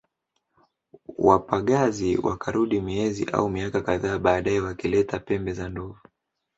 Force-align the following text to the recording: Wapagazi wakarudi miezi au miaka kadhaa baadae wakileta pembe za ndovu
Wapagazi 1.17 2.17
wakarudi 2.17 2.81
miezi 2.81 3.25
au 3.25 3.49
miaka 3.49 3.81
kadhaa 3.81 4.19
baadae 4.19 4.59
wakileta 4.59 5.19
pembe 5.19 5.53
za 5.53 5.69
ndovu 5.69 5.97